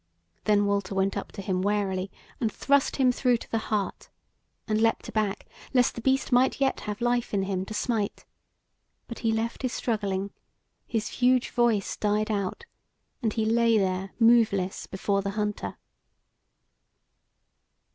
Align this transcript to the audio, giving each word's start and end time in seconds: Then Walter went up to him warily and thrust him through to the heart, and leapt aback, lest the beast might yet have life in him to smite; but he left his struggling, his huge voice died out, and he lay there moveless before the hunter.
Then 0.45 0.65
Walter 0.65 0.95
went 0.95 1.15
up 1.15 1.31
to 1.33 1.43
him 1.43 1.61
warily 1.61 2.09
and 2.39 2.51
thrust 2.51 2.95
him 2.95 3.11
through 3.11 3.37
to 3.37 3.51
the 3.51 3.59
heart, 3.69 4.09
and 4.67 4.81
leapt 4.81 5.07
aback, 5.09 5.45
lest 5.75 5.93
the 5.93 6.01
beast 6.01 6.31
might 6.31 6.59
yet 6.59 6.79
have 6.79 7.01
life 7.01 7.35
in 7.35 7.43
him 7.43 7.65
to 7.65 7.75
smite; 7.75 8.25
but 9.07 9.19
he 9.19 9.31
left 9.31 9.61
his 9.61 9.73
struggling, 9.73 10.31
his 10.87 11.07
huge 11.09 11.51
voice 11.51 11.95
died 11.95 12.31
out, 12.31 12.65
and 13.21 13.33
he 13.33 13.45
lay 13.45 13.77
there 13.77 14.09
moveless 14.19 14.87
before 14.87 15.21
the 15.21 15.29
hunter. 15.37 15.77